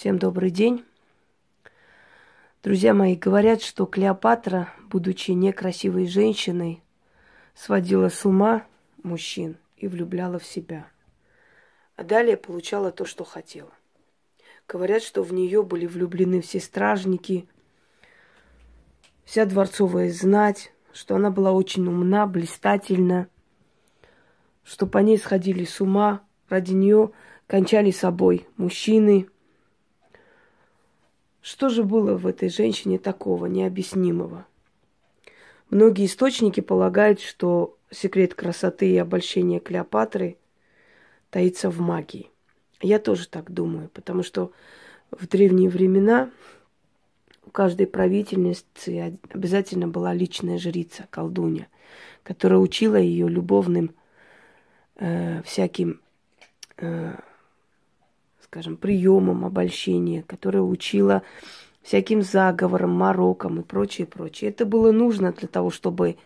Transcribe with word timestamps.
Всем 0.00 0.18
добрый 0.18 0.50
день. 0.50 0.82
Друзья 2.62 2.94
мои, 2.94 3.16
говорят, 3.16 3.60
что 3.60 3.84
Клеопатра, 3.84 4.72
будучи 4.88 5.32
некрасивой 5.32 6.06
женщиной, 6.06 6.82
сводила 7.54 8.08
с 8.08 8.24
ума 8.24 8.64
мужчин 9.02 9.58
и 9.76 9.88
влюбляла 9.88 10.38
в 10.38 10.46
себя. 10.46 10.86
А 11.96 12.02
далее 12.02 12.38
получала 12.38 12.92
то, 12.92 13.04
что 13.04 13.24
хотела. 13.24 13.74
Говорят, 14.66 15.02
что 15.02 15.22
в 15.22 15.34
нее 15.34 15.62
были 15.62 15.84
влюблены 15.84 16.40
все 16.40 16.60
стражники, 16.60 17.46
вся 19.26 19.44
дворцовая 19.44 20.10
знать, 20.10 20.72
что 20.94 21.16
она 21.16 21.30
была 21.30 21.52
очень 21.52 21.86
умна, 21.86 22.26
блистательна, 22.26 23.28
что 24.64 24.86
по 24.86 24.96
ней 24.96 25.18
сходили 25.18 25.66
с 25.66 25.78
ума, 25.78 26.22
ради 26.48 26.72
нее 26.72 27.10
кончали 27.46 27.90
собой 27.90 28.46
мужчины– 28.56 29.28
что 31.42 31.68
же 31.68 31.84
было 31.84 32.16
в 32.16 32.26
этой 32.26 32.48
женщине 32.48 32.98
такого 32.98 33.46
необъяснимого? 33.46 34.46
Многие 35.70 36.06
источники 36.06 36.60
полагают, 36.60 37.20
что 37.20 37.76
секрет 37.90 38.34
красоты 38.34 38.90
и 38.90 38.96
обольщения 38.98 39.60
Клеопатры 39.60 40.36
таится 41.30 41.70
в 41.70 41.80
магии. 41.80 42.28
Я 42.82 42.98
тоже 42.98 43.28
так 43.28 43.50
думаю, 43.52 43.88
потому 43.94 44.22
что 44.22 44.52
в 45.10 45.26
древние 45.28 45.70
времена 45.70 46.30
у 47.46 47.50
каждой 47.50 47.86
правительницы 47.86 49.18
обязательно 49.32 49.88
была 49.88 50.12
личная 50.12 50.58
жрица, 50.58 51.06
колдунья, 51.10 51.68
которая 52.22 52.58
учила 52.58 52.96
ее 52.96 53.28
любовным 53.28 53.94
э, 54.96 55.42
всяким 55.42 56.00
э, 56.76 57.14
скажем, 58.50 58.76
приемам 58.76 59.44
обольщения, 59.44 60.22
которая 60.22 60.62
учила 60.62 61.22
всяким 61.82 62.20
заговорам, 62.20 62.90
морокам 62.90 63.60
и 63.60 63.62
прочее, 63.62 64.08
прочее. 64.08 64.50
Это 64.50 64.66
было 64.66 64.90
нужно 64.90 65.32
для 65.32 65.46
того, 65.46 65.70
чтобы 65.70 66.16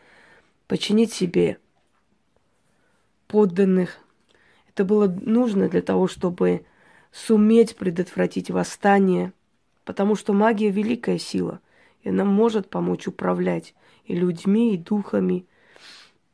починить 0.66 1.12
себе 1.12 1.58
подданных. 3.26 3.98
Это 4.70 4.86
было 4.86 5.06
нужно 5.06 5.68
для 5.68 5.82
того, 5.82 6.08
чтобы 6.08 6.64
суметь 7.12 7.76
предотвратить 7.76 8.50
восстание, 8.50 9.34
потому 9.84 10.14
что 10.14 10.32
магия– 10.32 10.70
великая 10.70 11.18
сила, 11.18 11.60
и 12.00 12.08
она 12.08 12.24
может 12.24 12.70
помочь 12.70 13.06
управлять 13.06 13.74
и 14.06 14.14
людьми, 14.14 14.74
и 14.74 14.78
духами, 14.78 15.44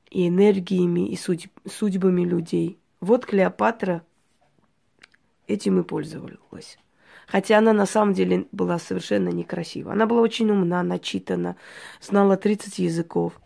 и 0.09 0.29
энергиями, 0.29 1.09
и 1.11 1.19
судьбами 1.69 2.23
людей. 2.23 2.79
Вот 3.01 3.27
Клеопатра– 3.27 4.03
этим 5.51 5.81
и 5.81 5.83
пользовалась. 5.83 6.79
Хотя 7.27 7.59
она 7.59 7.73
на 7.73 7.87
самом 7.87 8.15
деле 8.15 8.47
была 8.53 8.79
совершенно 8.79 9.29
некрасива. 9.29 9.93
Она 9.93 10.07
была 10.07 10.21
очень 10.21 10.51
умна, 10.51 10.83
начитана, 10.83 11.57
знала 12.01 12.37
30 12.37 12.79
языков. 12.79 13.41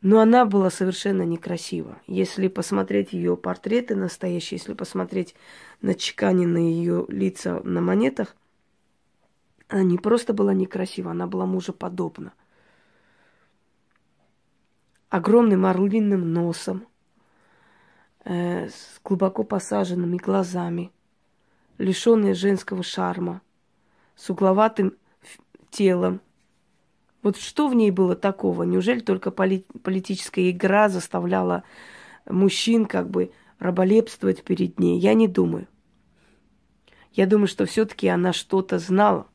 Но 0.00 0.20
она 0.20 0.44
была 0.44 0.70
совершенно 0.70 1.22
некрасива. 1.22 2.00
Если 2.06 2.48
посмотреть 2.48 3.12
ее 3.12 3.36
портреты 3.36 3.96
настоящие, 3.96 4.58
если 4.58 4.74
посмотреть 4.74 5.34
на 5.82 5.94
чеканенные 5.94 6.72
ее 6.72 7.04
лица 7.08 7.60
на 7.64 7.80
монетах, 7.80 8.36
она 9.66 9.82
не 9.82 9.98
просто 9.98 10.32
была 10.32 10.54
некрасива, 10.54 11.10
она 11.10 11.26
была 11.26 11.46
мужеподобна. 11.46 12.32
Огромным 15.10 15.66
орлиным 15.66 16.32
носом– 16.32 16.86
э, 18.24 18.68
с 18.68 19.00
глубоко 19.04 19.44
посаженными 19.44 20.16
глазами, 20.16 20.90
лишенная 21.78 22.34
женского 22.34 22.82
шарма, 22.82 23.40
с 24.16 24.30
угловатым 24.30 24.94
телом. 25.70 26.20
Вот 27.22 27.36
что 27.36 27.68
в 27.68 27.74
ней 27.74 27.90
было 27.90 28.16
такого? 28.16 28.62
Неужели 28.62 29.00
только 29.00 29.30
поли- 29.30 29.66
политическая 29.82 30.50
игра 30.50 30.88
заставляла 30.88 31.64
мужчин 32.26 32.86
как 32.86 33.10
бы 33.10 33.32
раболепствовать 33.58 34.42
перед 34.42 34.78
ней? 34.78 34.98
Я 34.98 35.14
не 35.14 35.28
думаю. 35.28 35.66
Я 37.12 37.26
думаю, 37.26 37.48
что 37.48 37.66
все-таки 37.66 38.08
она 38.08 38.32
что-то 38.32 38.78
знала. 38.78 39.26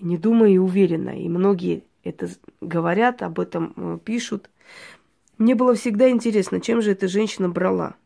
Не 0.00 0.18
думаю 0.18 0.52
и 0.52 0.58
уверена. 0.58 1.10
И 1.10 1.28
многие 1.28 1.84
это 2.02 2.28
говорят, 2.60 3.22
об 3.22 3.40
этом 3.40 3.72
э, 3.76 3.98
пишут. 4.04 4.50
Мне 5.38 5.54
было 5.56 5.74
всегда 5.74 6.10
интересно, 6.10 6.60
чем 6.60 6.80
же 6.80 6.92
эта 6.92 7.08
женщина 7.08 7.48
брала. 7.48 7.96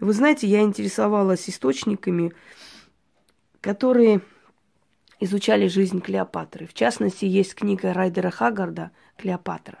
И 0.00 0.04
вы 0.04 0.12
знаете, 0.12 0.48
я 0.48 0.62
интересовалась 0.62 1.48
источниками, 1.48 2.32
которые 3.60 4.22
изучали 5.20 5.68
жизнь 5.68 6.00
Клеопатры. 6.00 6.66
В 6.66 6.74
частности, 6.74 7.24
есть 7.26 7.54
книга 7.54 7.92
Райдера 7.92 8.30
Хагарда 8.30 8.90
«Клеопатра». 9.16 9.78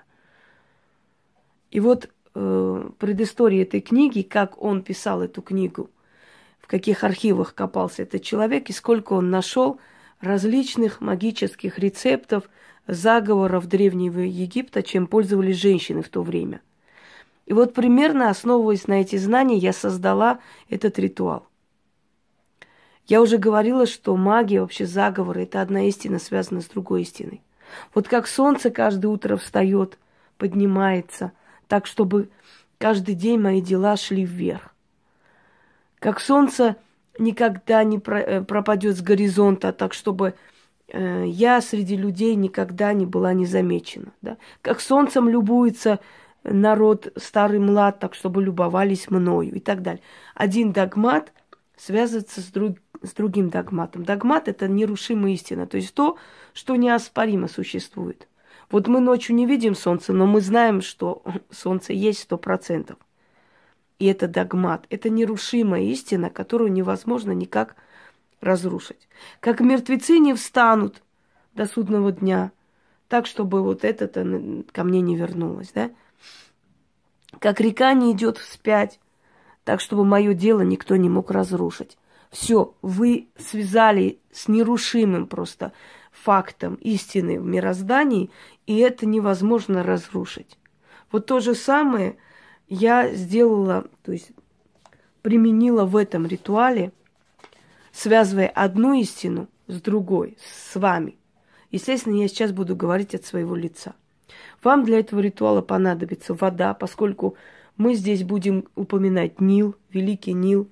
И 1.72 1.80
вот 1.80 2.08
э, 2.34 2.90
предыстория 2.98 3.62
этой 3.62 3.80
книги, 3.80 4.22
как 4.22 4.62
он 4.62 4.82
писал 4.82 5.22
эту 5.22 5.42
книгу, 5.42 5.90
в 6.60 6.68
каких 6.68 7.02
архивах 7.02 7.54
копался 7.54 8.04
этот 8.04 8.22
человек 8.22 8.70
и 8.70 8.72
сколько 8.72 9.14
он 9.14 9.30
нашел 9.30 9.80
различных 10.20 11.00
магических 11.00 11.80
рецептов, 11.80 12.48
заговоров 12.86 13.66
Древнего 13.66 14.20
Египта, 14.20 14.84
чем 14.84 15.08
пользовались 15.08 15.56
женщины 15.56 16.00
в 16.00 16.08
то 16.08 16.22
время– 16.22 16.60
и 17.46 17.52
вот 17.52 17.74
примерно 17.74 18.30
основываясь 18.30 18.86
на 18.86 19.00
эти 19.00 19.16
знания, 19.16 19.56
я 19.56 19.72
создала 19.72 20.40
этот 20.68 20.98
ритуал. 20.98 21.46
Я 23.06 23.20
уже 23.20 23.36
говорила, 23.36 23.86
что 23.86 24.16
магия, 24.16 24.62
вообще 24.62 24.86
заговоры, 24.86 25.42
это 25.42 25.60
одна 25.60 25.86
истина, 25.88 26.18
связана 26.18 26.62
с 26.62 26.66
другой 26.66 27.02
истиной. 27.02 27.42
Вот 27.94 28.08
как 28.08 28.26
солнце 28.26 28.70
каждое 28.70 29.08
утро 29.08 29.36
встает, 29.36 29.98
поднимается, 30.38 31.32
так, 31.68 31.86
чтобы 31.86 32.30
каждый 32.78 33.14
день 33.14 33.38
мои 33.38 33.60
дела 33.60 33.96
шли 33.96 34.24
вверх. 34.24 34.74
Как 35.98 36.20
солнце 36.20 36.76
никогда 37.18 37.84
не 37.84 37.98
э, 37.98 38.42
пропадет 38.42 38.96
с 38.96 39.02
горизонта, 39.02 39.72
так, 39.72 39.92
чтобы 39.92 40.34
э, 40.88 41.24
я 41.26 41.60
среди 41.60 41.96
людей 41.96 42.34
никогда 42.34 42.92
не 42.92 43.06
была 43.06 43.32
незамечена. 43.32 44.12
Да? 44.22 44.36
Как 44.62 44.80
солнцем 44.80 45.28
любуется 45.28 46.00
народ 46.44 47.12
старый 47.16 47.58
млад, 47.58 47.98
так 47.98 48.14
чтобы 48.14 48.42
любовались 48.42 49.10
мною 49.10 49.54
и 49.54 49.60
так 49.60 49.82
далее. 49.82 50.02
Один 50.34 50.72
догмат 50.72 51.32
связывается 51.76 52.40
с, 52.40 52.46
друг, 52.46 52.78
с 53.02 53.12
другим 53.12 53.50
догматом. 53.50 54.04
Догмат– 54.04 54.48
это 54.48 54.68
нерушимая 54.68 55.32
истина, 55.32 55.66
то 55.66 55.76
есть 55.76 55.94
то, 55.94 56.18
что 56.52 56.76
неоспоримо 56.76 57.48
существует. 57.48 58.28
Вот 58.70 58.88
мы 58.88 59.00
ночью 59.00 59.34
не 59.34 59.46
видим 59.46 59.74
солнце, 59.74 60.12
но 60.12 60.26
мы 60.26 60.40
знаем, 60.40 60.80
что 60.82 61.22
солнце 61.50 61.92
есть 61.92 62.20
сто 62.20 62.38
процентов. 62.38 62.98
И 63.98 64.06
это 64.06 64.28
догмат, 64.28 64.86
это 64.90 65.08
нерушимая 65.08 65.82
истина, 65.82 66.28
которую 66.28 66.72
невозможно 66.72 67.30
никак 67.32 67.76
разрушить. 68.40 69.08
Как 69.40 69.60
мертвецы 69.60 70.18
не 70.18 70.34
встанут 70.34 71.02
до 71.54 71.66
судного 71.66 72.12
дня, 72.12 72.52
так, 73.08 73.26
чтобы 73.26 73.62
вот 73.62 73.84
это 73.84 74.08
ко 74.72 74.84
мне 74.84 75.00
не 75.00 75.16
вернулось, 75.16 75.70
да? 75.72 75.90
Как 77.40 77.60
река 77.60 77.92
не 77.94 78.12
идет 78.12 78.38
вспять, 78.38 79.00
так 79.64 79.80
чтобы 79.80 80.04
мое 80.04 80.34
дело 80.34 80.60
никто 80.60 80.96
не 80.96 81.08
мог 81.08 81.30
разрушить. 81.30 81.96
Все, 82.30 82.74
вы 82.82 83.28
связали 83.38 84.18
с 84.32 84.48
нерушимым 84.48 85.26
просто 85.26 85.72
фактом 86.10 86.74
истины 86.76 87.40
в 87.40 87.44
мироздании, 87.44 88.30
и 88.66 88.78
это 88.78 89.06
невозможно 89.06 89.82
разрушить. 89.82 90.58
Вот 91.12 91.26
то 91.26 91.40
же 91.40 91.54
самое 91.54 92.16
я 92.68 93.14
сделала, 93.14 93.86
то 94.02 94.12
есть 94.12 94.32
применила 95.22 95.84
в 95.84 95.96
этом 95.96 96.26
ритуале, 96.26 96.92
связывая 97.92 98.48
одну 98.48 98.94
истину 98.94 99.48
с 99.68 99.80
другой, 99.80 100.36
с 100.42 100.74
вами. 100.76 101.16
Естественно, 101.70 102.16
я 102.16 102.28
сейчас 102.28 102.52
буду 102.52 102.76
говорить 102.76 103.14
от 103.14 103.24
своего 103.24 103.54
лица. 103.54 103.94
Вам 104.62 104.84
для 104.84 105.00
этого 105.00 105.20
ритуала 105.20 105.62
понадобится 105.62 106.34
вода, 106.34 106.74
поскольку 106.74 107.36
мы 107.76 107.94
здесь 107.94 108.24
будем 108.24 108.68
упоминать 108.74 109.40
Нил, 109.40 109.76
Великий 109.90 110.32
Нил, 110.32 110.70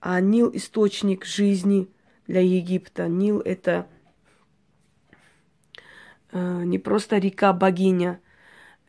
а 0.00 0.20
Нил– 0.20 0.50
источник 0.54 1.24
жизни 1.24 1.88
для 2.26 2.40
Египта. 2.40 3.08
Нил– 3.08 3.40
это 3.44 3.86
э, 6.30 6.62
не 6.64 6.78
просто 6.78 7.18
река-богиня. 7.18 8.20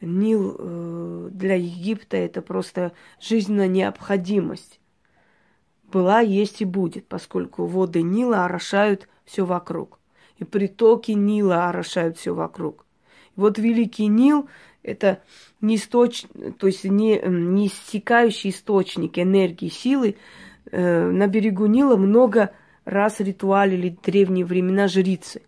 Нил 0.01 0.55
э, 0.57 1.29
для 1.31 1.55
Египта– 1.55 2.17
это 2.17 2.41
просто 2.41 2.91
жизненная 3.21 3.67
необходимость. 3.67 4.79
Была, 5.83 6.19
есть 6.19 6.61
и 6.61 6.65
будет, 6.65 7.07
поскольку 7.07 7.65
воды 7.65 8.01
Нила 8.01 8.43
орошают 8.43 9.07
все 9.23 9.45
вокруг. 9.45 9.99
И 10.37 10.43
притоки 10.43 11.11
Нила 11.11 11.69
орошают 11.69 12.17
все 12.17 12.33
вокруг. 12.33 12.84
Вот 13.35 13.57
Великий 13.57 14.07
Нил– 14.07 14.49
это 14.85 15.21
не 15.61 15.75
источ... 15.75 16.25
то 16.59 16.67
есть 16.67 16.83
не, 16.83 17.19
не 17.19 17.67
истекающий 17.67 18.51
источник 18.51 19.17
энергии, 19.17 19.69
силы. 19.69 20.15
Э, 20.71 21.09
на 21.09 21.27
берегу 21.27 21.65
Нила 21.65 21.95
много 21.97 22.51
раз 22.85 23.19
ритуалили 23.19 23.97
древние 24.03 24.45
времена 24.45 24.87
жрицы. 24.87 25.41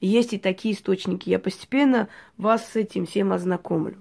Есть 0.00 0.32
и 0.32 0.38
такие 0.38 0.74
источники. 0.74 1.28
Я 1.28 1.38
постепенно 1.38 2.08
вас 2.36 2.66
с 2.70 2.76
этим 2.76 3.06
всем 3.06 3.32
ознакомлю. 3.32 3.96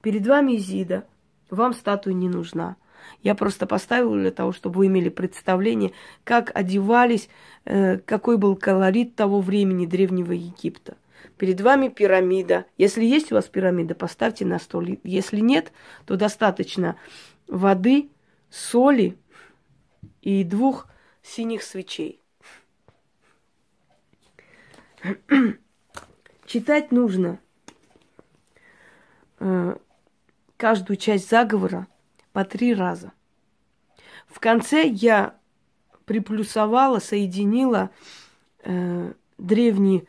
Перед 0.00 0.26
вами 0.26 0.56
Изида. 0.56 1.04
Вам 1.50 1.74
статуя 1.74 2.14
не 2.14 2.28
нужна. 2.28 2.76
Я 3.22 3.34
просто 3.34 3.66
поставила 3.66 4.16
для 4.16 4.30
того, 4.30 4.52
чтобы 4.52 4.78
вы 4.78 4.86
имели 4.86 5.08
представление, 5.08 5.92
как 6.24 6.52
одевались, 6.54 7.28
э, 7.64 7.98
какой 7.98 8.36
был 8.36 8.54
колорит 8.54 9.16
того 9.16 9.40
времени 9.40 9.86
Древнего 9.86 10.32
Египта. 10.32 10.96
Перед 11.38 11.60
вами 11.60 11.88
пирамида. 11.88 12.66
Если 12.76 13.04
есть 13.04 13.30
у 13.30 13.36
вас 13.36 13.46
пирамида, 13.46 13.94
поставьте 13.94 14.44
на 14.44 14.58
стол. 14.58 14.84
Если 15.04 15.38
нет, 15.38 15.72
то 16.04 16.16
достаточно 16.16 16.96
воды, 17.46 18.10
соли 18.50 19.16
и 20.20 20.42
двух 20.42 20.88
синих 21.22 21.62
свечей. 21.62 22.20
Читать 26.44 26.90
нужно 26.90 27.38
э, 29.38 29.76
каждую 30.56 30.96
часть 30.96 31.30
заговора 31.30 31.86
по 32.32 32.44
три 32.44 32.74
раза. 32.74 33.12
В 34.26 34.40
конце 34.40 34.88
я 34.88 35.38
приплюсовала, 36.04 36.98
соединила 36.98 37.90
э, 38.64 39.12
древний 39.36 40.08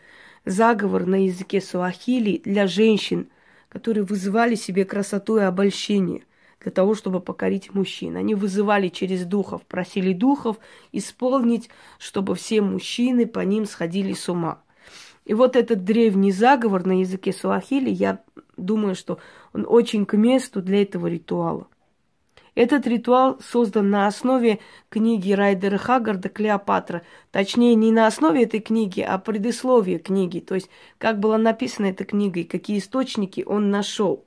заговор 0.49 1.05
на 1.05 1.25
языке 1.25 1.61
суахили 1.61 2.41
для 2.43 2.67
женщин, 2.67 3.27
которые 3.69 4.03
вызывали 4.03 4.55
себе 4.55 4.83
красоту 4.83 5.37
и 5.37 5.41
обольщение 5.41 6.23
для 6.59 6.71
того, 6.71 6.95
чтобы 6.95 7.21
покорить 7.21 7.73
мужчин. 7.73 8.17
Они 8.17 8.35
вызывали 8.35 8.89
через 8.89 9.25
духов, 9.25 9.61
просили 9.61 10.13
духов 10.13 10.57
исполнить, 10.91 11.69
чтобы 11.97 12.35
все 12.35 12.61
мужчины 12.61 13.27
по 13.27 13.39
ним 13.39 13.65
сходили 13.65 14.13
с 14.13 14.27
ума. 14.27 14.61
И 15.25 15.33
вот 15.33 15.55
этот 15.55 15.83
древний 15.83 16.31
заговор 16.31 16.85
на 16.85 16.99
языке 16.99 17.31
суахили, 17.31 17.89
я 17.89 18.19
думаю, 18.57 18.95
что 18.95 19.19
он 19.53 19.65
очень 19.67 20.05
к 20.05 20.17
месту 20.17 20.61
для 20.61 20.81
этого 20.81 21.07
ритуала. 21.07 21.67
Этот 22.59 22.85
ритуал 22.87 23.39
создан 23.39 23.89
на 23.89 24.05
основе 24.05 24.59
книги 24.89 25.31
Райдера 25.31 25.77
Хаггарда 25.77 26.27
«Клеопатра». 26.27 27.03
Точнее, 27.31 27.73
не 27.73 27.89
на 27.93 28.05
основе 28.05 28.43
этой 28.43 28.59
книги, 28.59 28.99
а 28.99 29.17
предисловие 29.17 29.97
книги. 29.97 30.41
То 30.41 30.55
есть, 30.55 30.69
как 30.97 31.21
была 31.21 31.37
написана 31.37 31.85
эта 31.85 32.03
книга 32.03 32.41
и 32.41 32.43
какие 32.43 32.79
источники 32.79 33.45
он 33.47 33.69
нашел. 33.69 34.25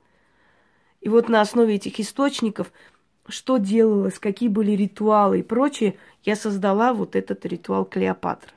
И 0.99 1.09
вот 1.09 1.29
на 1.29 1.41
основе 1.41 1.75
этих 1.75 1.99
источников, 1.99 2.73
что 3.27 3.57
делалось, 3.59 4.17
какие 4.17 4.49
были 4.49 4.71
ритуалы 4.71 5.41
и 5.41 5.43
прочее, 5.43 5.95
я 6.23 6.35
создала 6.35 6.91
вот 6.91 7.15
этот 7.15 7.45
ритуал 7.45 7.85
Клеопатры. 7.85 8.53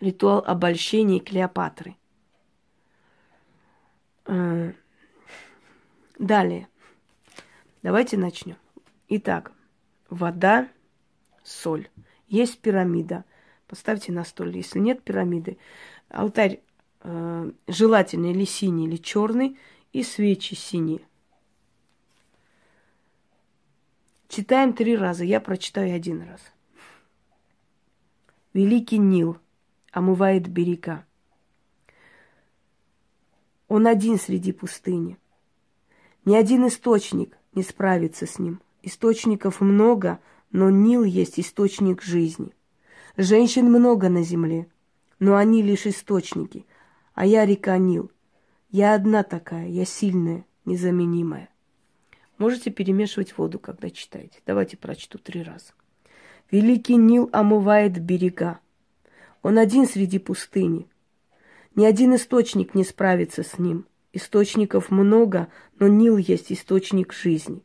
Ритуал 0.00 0.42
обольщения 0.44 1.20
Клеопатры. 1.20 1.94
Э, 4.26 4.72
далее. 6.18 6.69
Давайте 7.82 8.18
начнем. 8.18 8.56
Итак, 9.08 9.52
вода, 10.10 10.68
соль. 11.42 11.88
Есть 12.28 12.58
пирамида. 12.60 13.24
Поставьте 13.66 14.12
на 14.12 14.24
стол. 14.24 14.48
Если 14.48 14.78
нет 14.78 15.02
пирамиды, 15.02 15.56
алтарь 16.08 16.60
э, 17.00 17.50
желательно 17.66 18.26
или 18.26 18.44
синий, 18.44 18.86
или 18.86 18.96
черный, 18.96 19.58
и 19.92 20.02
свечи 20.02 20.54
синие. 20.54 21.00
Читаем 24.28 24.74
три 24.74 24.96
раза. 24.96 25.24
Я 25.24 25.40
прочитаю 25.40 25.94
один 25.94 26.22
раз. 26.22 26.40
Великий 28.52 28.98
Нил 28.98 29.38
омывает 29.90 30.48
берега. 30.48 31.06
Он 33.68 33.86
один 33.86 34.18
среди 34.18 34.52
пустыни. 34.52 35.16
Ни 36.24 36.36
один 36.36 36.66
источник 36.66 37.39
не 37.54 37.62
справиться 37.62 38.26
с 38.26 38.38
ним. 38.38 38.60
Источников 38.82 39.60
много, 39.60 40.20
но 40.52 40.70
Нил 40.70 41.04
есть 41.04 41.38
источник 41.38 42.02
жизни. 42.02 42.52
Женщин 43.16 43.66
много 43.66 44.08
на 44.08 44.22
земле, 44.22 44.66
но 45.18 45.36
они 45.36 45.62
лишь 45.62 45.86
источники, 45.86 46.66
а 47.14 47.26
я 47.26 47.44
река 47.44 47.76
Нил. 47.78 48.10
Я 48.70 48.94
одна 48.94 49.22
такая, 49.22 49.68
я 49.68 49.84
сильная, 49.84 50.44
незаменимая. 50.64 51.50
Можете 52.38 52.70
перемешивать 52.70 53.36
воду, 53.36 53.58
когда 53.58 53.90
читаете. 53.90 54.38
Давайте 54.46 54.76
прочту 54.76 55.18
три 55.18 55.42
раза. 55.42 55.72
Великий 56.50 56.96
Нил 56.96 57.28
омывает 57.32 58.00
берега. 58.00 58.60
Он 59.42 59.58
один 59.58 59.86
среди 59.86 60.18
пустыни. 60.18 60.88
Ни 61.74 61.84
один 61.84 62.14
источник 62.14 62.74
не 62.74 62.84
справится 62.84 63.42
с 63.42 63.58
ним. 63.58 63.86
Источников 64.12 64.90
много, 64.90 65.48
но 65.78 65.86
Нил 65.86 66.16
есть 66.16 66.50
источник 66.50 67.12
жизни. 67.12 67.62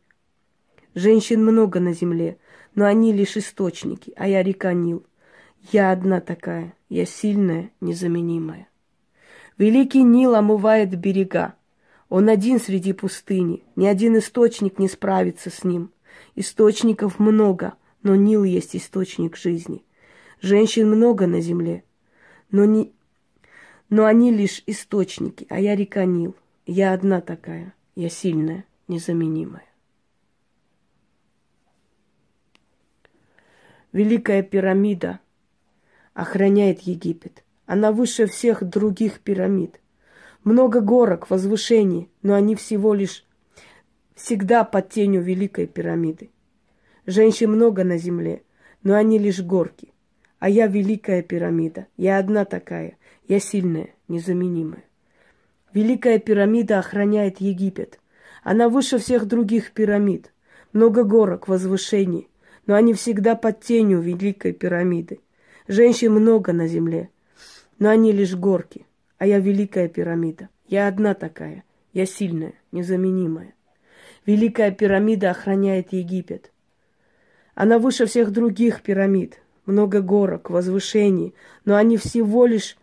Женщин 0.94 1.44
много 1.44 1.80
на 1.80 1.94
земле, 1.94 2.38
но 2.76 2.86
они 2.86 3.14
лишь 3.14 3.36
источники, 3.36 4.14
а 4.16 4.28
я 4.28 4.44
река 4.44 4.74
Нил. 4.74 5.06
Я 5.72 5.92
одна 5.92 6.22
такая, 6.22 6.76
я 6.88 7.06
сильная, 7.06 7.72
незаменимая. 7.82 8.68
Великий 9.58 10.04
Нил 10.04 10.36
омывает 10.36 10.98
берега. 10.98 11.56
Он 12.10 12.30
один 12.30 12.60
среди 12.60 12.94
пустыни, 12.94 13.64
ни 13.76 13.88
один 13.88 14.18
источник 14.18 14.78
не 14.78 14.88
справится 14.88 15.50
с 15.50 15.64
ним. 15.64 15.92
Источников 16.36 17.18
много, 17.18 17.74
но 18.04 18.16
Нил 18.16 18.44
есть 18.44 18.76
источник 18.76 19.36
жизни. 19.36 19.84
Женщин 20.42 20.88
много 20.88 21.26
на 21.26 21.42
земле, 21.42 21.84
но, 22.52 22.66
не, 22.66 22.94
но 23.90 24.06
они 24.06 24.32
лишь 24.32 24.64
источники, 24.66 25.46
а 25.50 25.60
я 25.60 25.76
река 25.76 26.06
Нил. 26.06 26.36
Я 26.66 26.94
одна 26.94 27.22
такая, 27.22 27.74
я 27.96 28.10
сильная, 28.10 28.66
незаменимая. 28.88 29.66
Великая 33.92 34.44
пирамида 34.44 35.20
охраняет 36.14 36.82
Египет. 36.82 37.44
Она 37.66 37.92
выше 37.92 38.28
всех 38.28 38.64
других 38.64 39.22
пирамид. 39.22 39.80
Много 40.44 40.82
горок, 40.82 41.30
возвышений, 41.30 42.10
но 42.22 42.34
они 42.34 42.56
всего 42.56 42.94
лишь 42.94 43.26
всегда 44.16 44.64
под 44.64 44.90
тенью 44.90 45.22
Великой 45.22 45.68
пирамиды. 45.68 46.30
Женщин 47.06 47.52
много 47.52 47.84
на 47.84 47.98
земле, 47.98 48.44
но 48.84 48.96
они 48.96 49.20
лишь 49.20 49.42
горки. 49.42 49.94
А 50.40 50.50
я 50.50 50.68
Великая 50.68 51.22
пирамида. 51.22 51.88
Я 51.98 52.18
одна 52.18 52.46
такая, 52.46 52.98
я 53.28 53.40
сильная, 53.40 53.90
незаменимая. 54.08 54.84
Великая 55.74 56.20
пирамида 56.20 56.80
охраняет 56.80 57.42
Египет. 57.42 58.00
Она 58.44 58.70
выше 58.70 58.98
всех 58.98 59.26
других 59.26 59.72
пирамид. 59.72 60.32
Много 60.74 61.04
горок, 61.04 61.48
возвышений, 61.48 62.30
но 62.66 62.76
они 62.76 62.94
всегда 62.94 63.36
под 63.36 63.62
тенью 63.62 64.00
Великой 64.00 64.54
пирамиды. 64.54 65.20
Женщин 65.68 66.14
много 66.14 66.54
на 66.54 66.68
земле, 66.68 67.10
но 67.80 67.90
они 67.90 68.12
лишь 68.12 68.36
горки. 68.36 68.86
А 69.18 69.26
я 69.26 69.40
Великая 69.40 69.88
пирамида. 69.88 70.50
Я 70.68 70.88
одна 70.88 71.14
такая. 71.14 71.64
Я 71.94 72.06
сильная, 72.06 72.54
незаменимая. 72.72 73.54
Великая 74.26 74.72
пирамида 74.72 75.32
охраняет 75.32 75.94
Египет. 75.94 76.52
Она 77.54 77.80
выше 77.80 78.06
всех 78.06 78.32
других 78.32 78.82
пирамид. 78.82 79.40
Много 79.66 80.02
горок, 80.02 80.50
возвышений, 80.50 81.34
но 81.64 81.76
они 81.76 81.98
всего 81.98 82.46
лишь 82.46 82.78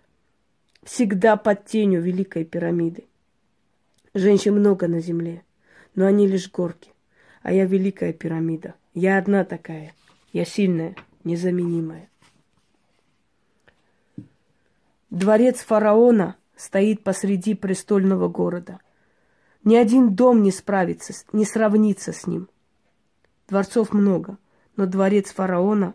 всегда 0.83 1.37
под 1.37 1.65
тенью 1.65 2.03
Великой 2.03 2.45
пирамиды. 2.45 3.05
Женщин 4.15 4.55
много 4.59 4.89
на 4.89 5.01
земле, 5.01 5.43
но 5.95 6.07
они 6.07 6.27
лишь 6.27 6.51
горки. 6.51 6.91
А 7.43 7.53
я 7.53 7.65
Великая 7.65 8.12
пирамида. 8.12 8.75
Я 8.95 9.19
одна 9.19 9.45
такая. 9.45 9.95
Я 10.33 10.45
сильная, 10.45 10.95
незаменимая. 11.25 12.09
Дворец 15.11 15.61
фараона 15.61 16.37
стоит 16.57 17.03
посреди 17.03 17.55
престольного 17.55 18.29
города. 18.29 18.81
Ни 19.65 19.77
один 19.77 20.15
дом 20.15 20.43
не 20.43 20.51
справится, 20.51 21.12
не 21.33 21.45
сравнится 21.45 22.12
с 22.12 22.27
ним. 22.27 22.49
Дворцов 23.49 23.93
много, 23.93 24.39
но 24.77 24.87
дворец 24.87 25.33
фараона 25.33 25.95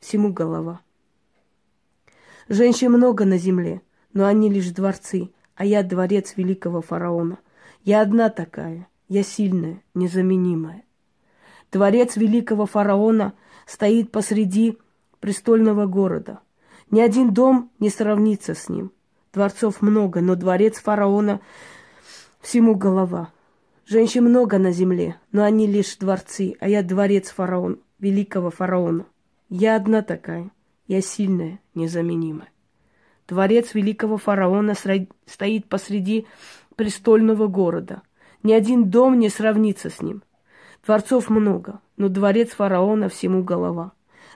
всему 0.00 0.32
голова. 0.32 0.80
Женщин 2.48 2.92
много 2.92 3.24
на 3.24 3.38
земле, 3.38 3.82
но 4.12 4.26
они 4.26 4.50
лишь 4.50 4.70
дворцы, 4.70 5.30
а 5.54 5.64
я 5.64 5.82
дворец 5.82 6.34
великого 6.36 6.82
фараона. 6.82 7.38
Я 7.84 8.02
одна 8.02 8.30
такая, 8.30 8.88
я 9.08 9.22
сильная, 9.22 9.82
незаменимая. 9.94 10.84
Дворец 11.70 12.16
великого 12.16 12.66
фараона 12.66 13.34
стоит 13.66 14.10
посреди 14.10 14.78
престольного 15.20 15.86
города. 15.86 16.40
Ни 16.90 17.00
один 17.00 17.32
дом 17.32 17.70
не 17.78 17.88
сравнится 17.88 18.54
с 18.54 18.68
ним. 18.68 18.92
Дворцов 19.32 19.80
много, 19.80 20.20
но 20.20 20.34
дворец 20.34 20.76
фараона 20.76 21.40
всему 22.40 22.74
голова. 22.74 23.32
Женщин 23.86 24.24
много 24.24 24.58
на 24.58 24.72
земле, 24.72 25.16
но 25.32 25.42
они 25.42 25.66
лишь 25.66 25.96
дворцы, 25.96 26.54
а 26.60 26.68
я 26.68 26.82
дворец 26.82 27.30
фараон, 27.30 27.80
великого 27.98 28.50
фараона. 28.50 29.06
Я 29.48 29.76
одна 29.76 30.02
такая. 30.02 30.50
Я 30.86 31.00
сильная, 31.00 31.60
незаменимая. 31.74 32.48
Дворец 33.32 33.72
великого 33.72 34.18
фараона 34.18 34.74
стоит 34.74 35.66
посреди 35.66 36.26
престольного 36.76 37.46
города. 37.46 38.02
Ни 38.42 38.52
один 38.52 38.90
дом 38.90 39.18
не 39.18 39.30
сравнится 39.30 39.88
с 39.88 40.02
ним. 40.02 40.22
Дворцов 40.84 41.30
много, 41.30 41.80
но 41.96 42.10
дворец 42.10 42.50
фараона 42.50 43.08
всему 43.08 43.42
голова. 43.42 43.92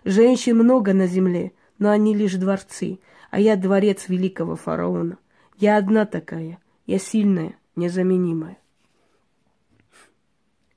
Женщин 0.07 0.57
много 0.57 0.95
на 0.95 1.07
земле, 1.07 1.53
но 1.79 1.91
они 1.91 2.15
лишь 2.15 2.37
дворцы, 2.37 2.99
а 3.31 3.39
я 3.39 3.57
дворец 3.57 4.09
великого 4.09 4.57
фараона. 4.57 5.19
Я 5.59 5.77
одна 5.77 6.07
такая, 6.07 6.59
я 6.87 6.99
сильная, 6.99 7.55
незаменимая. 7.75 8.57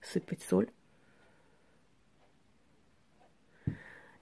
Сыпать 0.02 0.42
соль. 0.42 0.68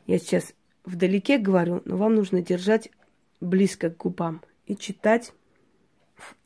Я 0.06 0.20
сейчас 0.20 0.54
вдалеке 0.86 1.40
говорю, 1.40 1.82
но 1.86 1.98
вам 1.98 2.14
нужно 2.14 2.44
держать 2.44 2.92
близко 3.40 3.90
к 3.90 3.98
губам 3.98 4.42
и 4.66 4.76
читать 4.76 5.34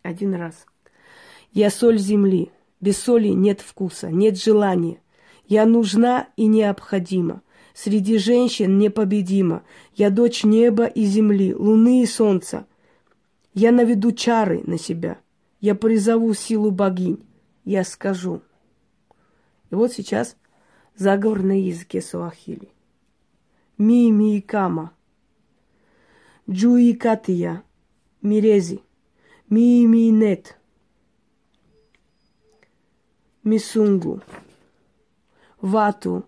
один 0.04 0.34
раз. 0.34 0.66
Я 1.52 1.70
соль 1.70 1.98
земли. 1.98 2.52
Без 2.80 2.98
соли 2.98 3.28
нет 3.28 3.62
вкуса, 3.62 4.10
нет 4.10 4.42
желания. 4.42 5.02
Я 5.46 5.66
нужна 5.66 6.30
и 6.36 6.48
необходима. 6.48 7.44
Среди 7.74 8.18
женщин 8.18 8.80
непобедима. 8.80 9.64
Я 9.94 10.10
дочь 10.10 10.44
неба 10.44 10.86
и 10.86 11.06
земли, 11.06 11.54
луны 11.54 12.02
и 12.02 12.06
солнца. 12.06 12.66
Я 13.54 13.72
наведу 13.72 14.12
чары 14.12 14.64
на 14.66 14.80
себя. 14.80 15.20
Я 15.60 15.76
призову 15.76 16.34
силу 16.34 16.72
богинь. 16.72 17.24
Я 17.66 17.84
скажу. 17.84 18.42
И 19.70 19.76
вот 19.76 19.94
сейчас 19.94 20.36
заговор 20.96 21.44
на 21.44 21.60
языке 21.62 22.02
суахили. 22.02 22.70
Ми 23.78 24.12
ми 26.48 26.54
кама. 26.54 26.58
Джуи 26.58 26.98
катия. 26.98 27.62
Мирези. 28.22 28.80
Ми 29.50 29.88
ми 29.88 30.12
нет. 30.12 30.58
Мисунгу, 33.44 34.22
Вату, 35.62 36.26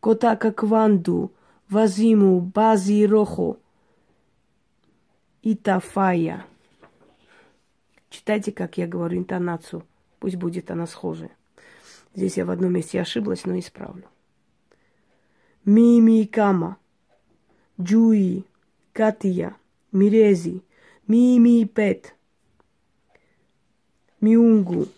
Котака 0.00 0.52
Кванду, 0.52 1.32
Вазиму, 1.68 2.40
Бази 2.40 3.04
Рохо, 3.04 3.56
Итафая. 5.42 6.46
Читайте, 8.10 8.52
как 8.52 8.78
я 8.78 8.86
говорю, 8.86 9.18
интонацию. 9.18 9.82
Пусть 10.20 10.36
будет 10.36 10.70
она 10.70 10.86
схожая. 10.86 11.32
Здесь 12.14 12.36
я 12.36 12.44
в 12.44 12.50
одном 12.50 12.72
месте 12.72 13.00
ошиблась, 13.00 13.44
но 13.44 13.58
исправлю. 13.58 14.04
Мими 15.64 16.24
Кама, 16.24 16.76
Джуи, 17.80 18.44
Катия, 18.98 19.54
Мирези, 19.92 20.64
Мими 21.06 21.62
Пет, 21.66 22.16
Миунгу, 24.20 24.88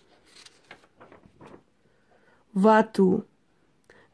Вату, 2.54 3.26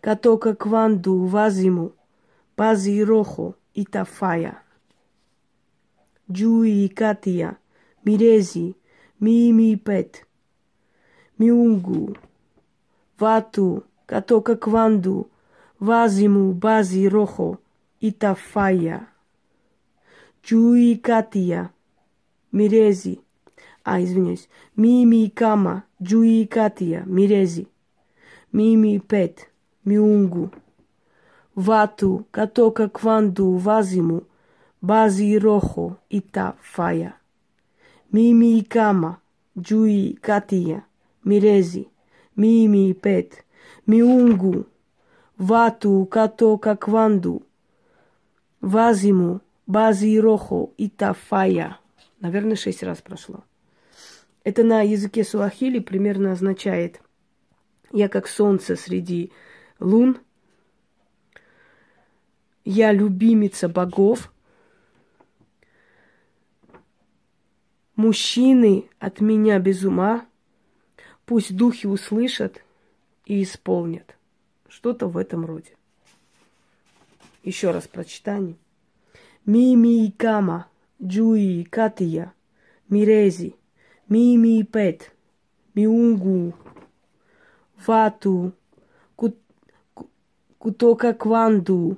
Катока 0.01 0.57
Кванду, 0.57 1.27
Вазиму, 1.27 1.93
Бази 2.57 3.01
Рохо, 3.05 3.55
Итафая, 3.75 4.61
Джуи 6.29 6.89
Катия, 6.89 7.57
Мирези, 8.03 8.75
Мими 9.21 9.77
Пет, 9.77 10.27
Миунгу, 11.39 12.17
Вату, 13.21 13.85
Катока 14.07 14.57
Кванду, 14.57 15.31
Вазиму, 15.79 16.53
Бази 16.55 17.07
Рохо, 17.07 17.61
Итафая, 18.01 19.07
Джуи 20.46 20.96
Катия, 20.98 21.70
Мирези, 22.52 23.20
а, 23.84 24.00
извиняюсь, 24.02 24.50
Мими 24.76 25.30
Кама, 25.30 25.84
Джуи 26.02 26.46
Катия, 26.46 27.04
Мирези. 27.06 27.68
Mimi 28.54 29.00
pet, 29.00 29.48
miungu, 29.86 30.50
vatu, 31.56 32.26
katoka 32.32 32.88
kvandu 32.88 33.58
vazimu, 33.58 34.22
bazi 34.82 35.40
rojo 35.40 35.96
ita 36.10 36.54
faya. 36.62 37.14
Mimi 38.14 38.62
kama, 38.62 39.18
jui 39.56 40.18
katia, 40.22 40.82
mirezi, 41.26 41.88
mimi 42.38 42.94
pet, 42.94 43.44
miungu, 43.88 44.66
vatu, 45.40 46.06
katoka 46.06 46.76
kvandu, 46.76 47.42
вазиму, 48.62 49.40
бази 49.67 50.19
рохо 50.19 50.71
и 50.77 50.89
тафая. 50.89 51.79
Наверное, 52.21 52.57
шесть 52.57 52.83
раз 52.83 53.03
прошло. 53.03 53.45
Это 54.45 54.63
на 54.63 54.83
языке 54.83 55.25
суахили 55.25 55.81
примерно 55.81 56.33
означает 56.33 57.01
я 57.93 58.09
как 58.09 58.29
солнце 58.29 58.77
среди 58.77 59.33
лун. 59.79 60.19
Я 62.65 62.93
любимица 62.93 63.69
богов. 63.69 64.33
Мужчины 67.95 68.89
от 68.99 69.21
меня 69.21 69.59
без 69.59 69.85
ума. 69.85 70.27
Пусть 71.25 71.57
духи 71.57 71.87
услышат 71.87 72.63
и 73.25 73.43
исполнят. 73.43 74.17
Что-то 74.69 75.09
в 75.09 75.17
этом 75.17 75.47
роде. 75.47 75.75
Еще 77.43 77.71
раз 77.71 77.89
прочитание. 77.89 78.57
Мими 79.47 80.11
Кама, 80.11 80.69
Джуи, 81.01 81.63
Катия, 81.63 82.33
Мирези, 82.89 83.55
Мими 84.09 84.63
Пет, 84.63 85.15
Миунгу, 85.75 86.53
Вату, 87.87 88.53
Кутока 90.59 91.15
Кванду, 91.15 91.97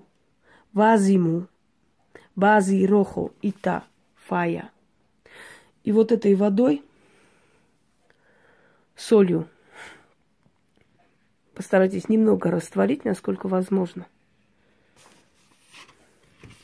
Вазиму, 0.74 1.48
Бази 2.36 2.84
Рохо, 2.84 3.30
Ита, 3.40 3.84
Фая. 4.14 4.70
И 5.84 5.92
вот 5.92 6.12
этой 6.12 6.34
водой, 6.34 6.84
солью, 8.94 9.48
постарайтесь 11.54 12.10
немного 12.10 12.50
растворить, 12.50 13.06
насколько 13.06 13.48
возможно. 13.48 14.06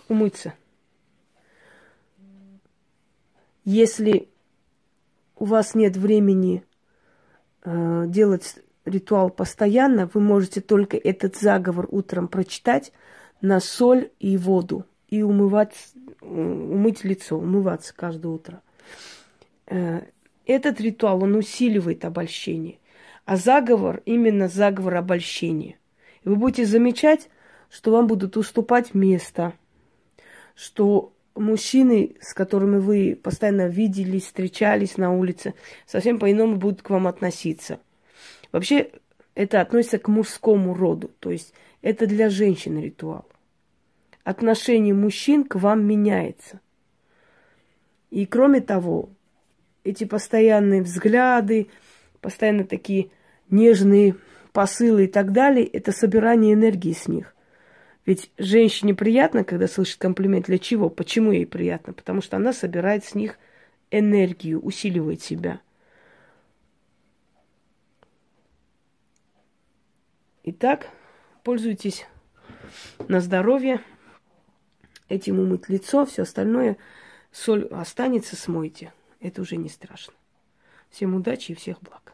Умыться. 0.09 0.53
Если 3.75 4.28
у 5.35 5.47
вас 5.47 5.75
нет 5.75 5.97
времени 5.97 6.62
э, 7.64 8.04
делать 8.07 8.54
ритуал 8.85 9.31
постоянно, 9.31 10.09
вы 10.14 10.21
можете 10.21 10.61
только 10.61 10.97
этот 10.97 11.35
заговор 11.35 11.88
утром 11.90 12.28
прочитать 12.28 12.93
на 13.40 13.59
соль 13.59 14.12
и 14.21 14.37
воду 14.37 14.87
и 15.09 15.25
умывать, 15.25 15.75
умыть 16.21 17.02
лицо, 17.02 17.37
умываться 17.37 17.93
каждое 17.97 18.28
утро. 18.28 18.62
Э, 19.66 20.02
этот 20.47 20.81
ритуал, 20.81 21.25
он 21.25 21.35
усиливает 21.35 22.04
обольщение. 22.04 22.78
А 23.25 23.37
заговор 23.37 24.02
именно 24.07 24.47
заговор 24.47 24.95
обольщения. 24.95 25.78
И 26.23 26.28
вы 26.28 26.37
будете 26.37 26.64
замечать, 26.64 27.28
что 27.71 27.90
вам 27.90 28.07
будут 28.07 28.37
уступать 28.37 28.95
место, 28.95 29.52
что 30.54 31.13
мужчины, 31.35 32.17
с 32.21 32.35
которыми 32.35 32.79
вы 32.79 33.19
постоянно 33.21 33.69
виделись, 33.69 34.25
встречались 34.25 34.97
на 34.97 35.12
улице, 35.12 35.55
совсем 35.87 36.19
по-иному 36.19 36.57
будут 36.57 36.83
к 36.83 36.91
вам 36.91 37.07
относиться– 37.07 37.81
Вообще 38.55 38.93
это 39.35 39.61
относится 39.61 39.99
к 39.99 40.07
мужскому 40.07 40.75
роду, 40.75 41.11
то 41.19 41.33
есть 41.33 41.53
это 41.83 42.07
для 42.07 42.31
женщин 42.31 42.81
ритуал. 42.81 43.26
Отношение 44.23 44.95
мужчин 44.95 45.43
к 45.43 45.57
вам 45.57 45.85
меняется. 45.85 46.61
И 48.11 48.26
кроме 48.26 48.61
того, 48.61 49.09
эти 49.83 50.05
постоянные 50.05 50.83
взгляды, 50.83 51.67
постоянно 52.21 52.62
такие 52.62 53.11
нежные 53.50 54.14
посылы 54.53 55.07
и 55.07 55.09
так 55.09 55.33
далее, 55.33 55.67
это 55.67 55.91
собирание 55.91 56.55
энергии 56.55 56.93
с 56.93 57.09
них. 57.09 57.34
Ведь 58.06 58.30
женщине 58.37 58.94
приятно, 58.94 59.44
когда 59.44 59.66
слышит 59.66 59.99
комплимент. 59.99 60.46
Для 60.46 60.58
чего? 60.58 60.90
Почему 60.90 61.32
ей 61.32 61.46
приятно? 61.46 61.92
Потому 61.92 62.20
что 62.20 62.37
она 62.37 62.52
собирает 62.52 63.04
с 63.04 63.14
них 63.14 63.38
энергию, 63.90 64.61
усиливает 64.61 65.23
себя– 65.23 65.61
Итак, 70.46 70.90
пользуйтесь 71.42 72.06
на 73.08 73.20
здоровье. 73.20 73.80
Этим 75.08 75.40
умыть 75.40 75.70
лицо, 75.70 76.04
все 76.04 76.23
остальное. 76.23 76.76
Соль 77.32 77.64
останется, 77.68 78.37
смойте. 78.37 78.92
Это 79.20 79.40
уже 79.40 79.56
не 79.56 79.70
страшно. 79.70 80.12
Всем 80.90 81.14
удачи 81.14 81.52
и 81.52 81.54
всех 81.54 81.80
благ. 81.80 82.13